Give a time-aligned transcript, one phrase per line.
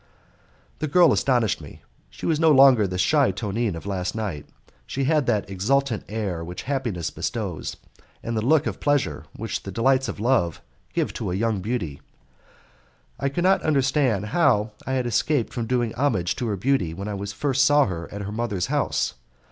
[0.79, 1.83] The girl astonished me.
[2.09, 4.47] She was no longer the shy Tonine of last night;
[4.87, 7.77] she had that exultant air which happiness bestows,
[8.23, 10.59] and the look of pleasure which the delights of love
[10.93, 12.01] give to a young beauty.
[13.19, 17.07] I could not understand how I had escaped from doing homage to her beauty when
[17.07, 19.13] I first saw her at her mother's house.